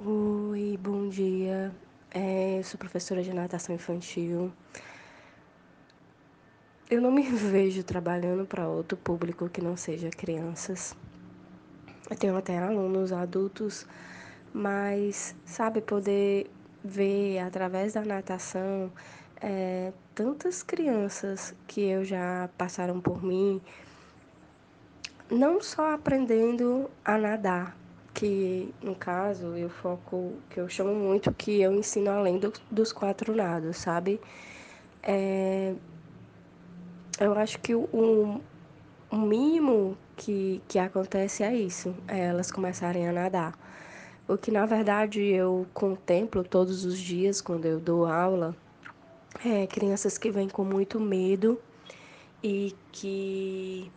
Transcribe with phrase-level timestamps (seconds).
[0.00, 1.70] Oi, bom dia.
[2.10, 4.50] É, sou professora de natação infantil.
[6.90, 10.96] Eu não me vejo trabalhando para outro público que não seja crianças.
[12.10, 13.86] Eu tenho até alunos adultos,
[14.52, 16.50] mas sabe poder
[16.82, 18.90] ver através da natação
[19.40, 23.60] é, tantas crianças que eu já passaram por mim,
[25.30, 27.76] não só aprendendo a nadar,
[28.22, 32.92] que no caso eu foco, que eu chamo muito que eu ensino além do, dos
[32.92, 34.20] quatro nados, sabe?
[35.02, 35.74] É,
[37.18, 38.40] eu acho que o,
[39.10, 43.58] o mínimo que, que acontece é isso, é elas começarem a nadar.
[44.28, 48.54] O que na verdade eu contemplo todos os dias quando eu dou aula
[49.44, 51.60] é crianças que vêm com muito medo
[52.40, 53.90] e que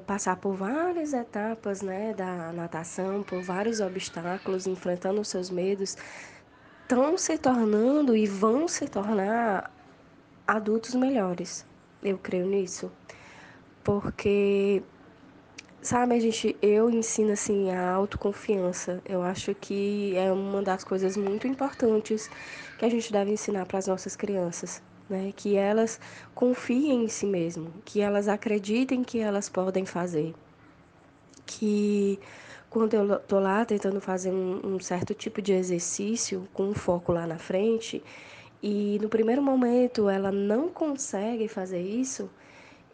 [0.00, 5.96] passar por várias etapas né, da natação, por vários obstáculos, enfrentando os seus medos,
[6.82, 9.70] estão se tornando e vão se tornar
[10.46, 11.66] adultos melhores.
[12.02, 12.90] Eu creio nisso.
[13.82, 14.82] Porque,
[15.82, 19.00] sabe, a gente, eu ensino assim a autoconfiança.
[19.04, 22.30] Eu acho que é uma das coisas muito importantes
[22.78, 25.32] que a gente deve ensinar para as nossas crianças né?
[25.36, 26.00] Que elas
[26.34, 30.34] confiem em si mesmo, que elas acreditem que elas podem fazer.
[31.44, 32.18] Que
[32.68, 37.12] quando eu tô lá tentando fazer um, um certo tipo de exercício com um foco
[37.12, 38.02] lá na frente
[38.62, 42.28] e no primeiro momento ela não consegue fazer isso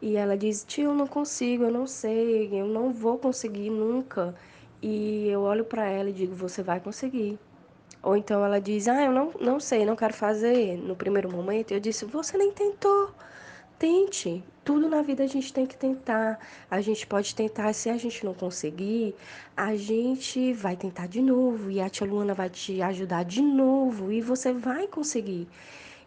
[0.00, 4.34] e ela diz: "Tio, eu não consigo, eu não sei, eu não vou conseguir nunca".
[4.82, 7.38] E eu olho para ela e digo: "Você vai conseguir".
[8.02, 11.72] Ou então ela diz, ah, eu não, não sei, não quero fazer no primeiro momento.
[11.72, 13.10] Eu disse, você nem tentou.
[13.78, 14.44] Tente.
[14.64, 16.38] Tudo na vida a gente tem que tentar.
[16.70, 19.14] A gente pode tentar, se a gente não conseguir,
[19.56, 21.70] a gente vai tentar de novo.
[21.70, 24.12] E a tia Luana vai te ajudar de novo.
[24.12, 25.48] E você vai conseguir.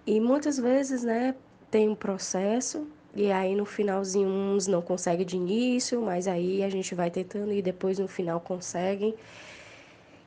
[0.08, 1.36] E muitas vezes, né,
[1.70, 2.88] tem um processo.
[3.16, 7.54] E aí no finalzinho uns não conseguem de início, mas aí a gente vai tentando
[7.54, 9.16] e depois no final conseguem.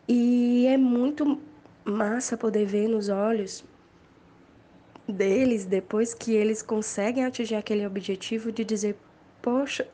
[0.09, 1.39] E é muito
[1.91, 3.65] massa poder ver nos olhos
[5.09, 8.97] deles depois que eles conseguem atingir aquele objetivo de dizer:
[9.41, 9.89] Poxa,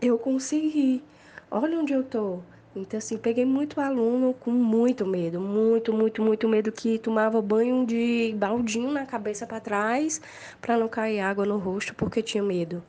[0.00, 1.02] eu consegui,
[1.50, 2.40] olha onde eu tô.
[2.74, 7.84] Então, assim, peguei muito aluno com muito medo, muito, muito, muito medo que tomava banho
[7.84, 10.22] de baldinho na cabeça para trás
[10.60, 12.82] para não cair água no rosto porque tinha medo.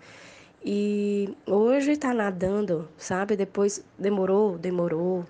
[0.65, 3.35] E hoje tá nadando, sabe?
[3.35, 5.25] Depois demorou, demorou,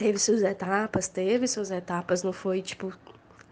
[0.00, 2.90] Teve suas etapas, teve suas etapas, não foi tipo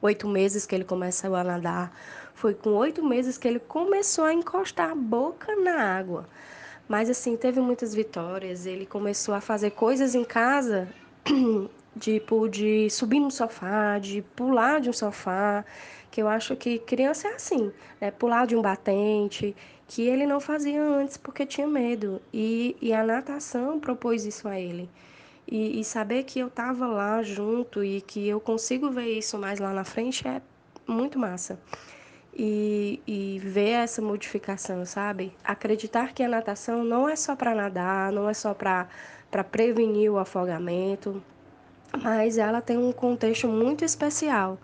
[0.01, 1.95] oito meses que ele começou a nadar,
[2.33, 6.27] foi com oito meses que ele começou a encostar a boca na água.
[6.89, 10.89] Mas assim, teve muitas vitórias, ele começou a fazer coisas em casa,
[12.01, 15.63] tipo de subir no sofá, de pular de um sofá,
[16.11, 17.71] que eu acho que criança é assim,
[18.01, 18.11] né?
[18.11, 19.55] Pular de um batente,
[19.87, 22.23] que ele não fazia antes porque tinha medo.
[22.33, 24.89] E, e a natação propôs isso a ele.
[25.51, 29.59] E, e saber que eu estava lá junto e que eu consigo ver isso mais
[29.59, 30.43] lá na frente é
[30.87, 31.59] muito massa.
[32.35, 35.33] E, e ver essa modificação, sabe?
[35.43, 38.87] Acreditar que a natação não é só para nadar, não é só para
[39.51, 41.21] prevenir o afogamento,
[42.03, 44.59] mas ela tem um contexto muito especial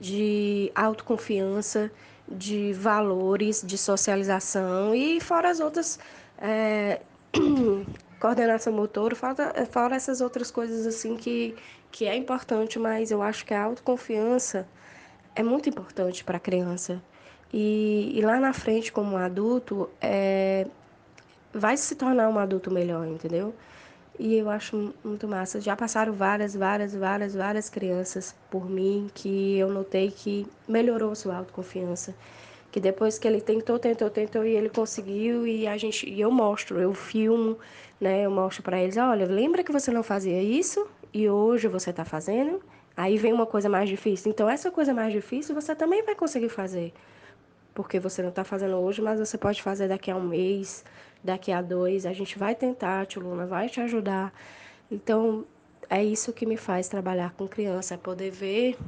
[0.00, 1.92] de autoconfiança,
[2.28, 5.98] de valores, de socialização e fora as outras
[6.38, 7.00] é,
[8.22, 11.56] coordenação motor, fora, fora essas outras coisas assim que,
[11.90, 14.64] que é importante, mas eu acho que a autoconfiança
[15.34, 17.02] é muito importante para a criança.
[17.52, 20.68] E, e, lá na frente, como adulto, é,
[21.52, 23.52] vai se tornar um adulto melhor, entendeu?
[24.16, 25.60] E eu acho muito massa.
[25.60, 31.38] Já passaram várias, várias, várias, várias crianças por mim que eu notei que melhorou sua
[31.38, 32.14] autoconfiança
[32.72, 36.30] que depois que ele tentou, tentou, tentou e ele conseguiu e a gente e eu
[36.30, 37.58] mostro, eu filmo,
[38.00, 38.22] né?
[38.24, 42.02] Eu mostro para eles, olha, lembra que você não fazia isso e hoje você está
[42.02, 42.62] fazendo?
[42.96, 44.32] Aí vem uma coisa mais difícil.
[44.32, 46.94] Então essa coisa mais difícil você também vai conseguir fazer.
[47.74, 50.82] Porque você não está fazendo hoje, mas você pode fazer daqui a um mês,
[51.22, 52.06] daqui a dois.
[52.06, 54.32] A gente vai tentar, Tio Luna vai te ajudar.
[54.90, 55.44] Então,
[55.90, 58.78] é isso que me faz trabalhar com criança, é poder ver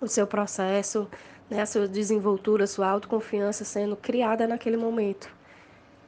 [0.00, 1.08] o seu processo,
[1.52, 5.30] né, a sua desenvoltura, a sua autoconfiança sendo criada naquele momento,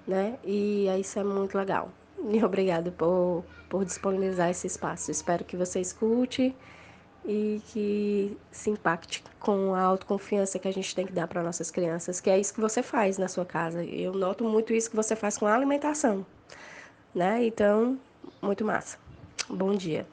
[0.07, 0.39] né?
[0.43, 1.91] E isso é muito legal.
[2.27, 5.11] E obrigado por, por disponibilizar esse espaço.
[5.11, 6.57] Espero que você escute
[7.25, 11.71] e que se impacte com a autoconfiança que a gente tem que dar para nossas
[11.71, 13.85] crianças, que é isso que você faz na sua casa.
[13.85, 16.25] Eu noto muito isso que você faz com a alimentação,
[17.15, 17.45] né?
[17.45, 17.99] Então,
[18.41, 18.99] muito massa.
[19.49, 20.07] Bom dia.